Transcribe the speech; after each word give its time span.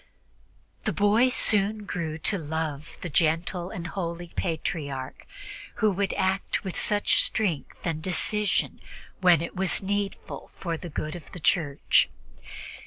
The 0.85 0.93
boy 0.93 1.29
soon 1.29 1.85
grew 1.85 2.17
to 2.25 2.39
love 2.39 2.97
the 3.01 3.07
gentle 3.11 3.69
and 3.69 3.85
holy 3.85 4.29
Patriarch, 4.29 5.27
who 5.75 5.93
could 5.93 6.11
act 6.13 6.63
with 6.63 6.75
such 6.75 7.21
strength 7.21 7.77
and 7.83 8.01
decision 8.01 8.81
when 9.19 9.43
it 9.43 9.55
was 9.55 9.83
needful 9.83 10.49
for 10.55 10.75
the 10.75 10.89
good 10.89 11.15
of 11.15 11.31
the 11.33 11.39
Church. 11.39 12.09